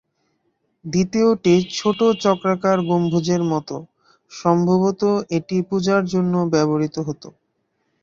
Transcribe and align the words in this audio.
দ্বিতীয়টি 0.85 1.53
ছোট 1.71 1.99
চক্রাকার 2.23 2.77
গম্বুজের 2.89 3.41
মত, 3.51 3.69
সম্ভবত 4.31 5.01
এটি 5.37 5.57
পূজার 5.69 6.01
জন্য 6.13 6.33
ব্যবহৃত 6.53 6.95
হত। 7.07 7.23